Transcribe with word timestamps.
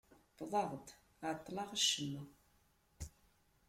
Wwḍeɣ-d 0.43 0.87
εeṭṭleɣ 1.27 1.67
acemma. 1.75 2.21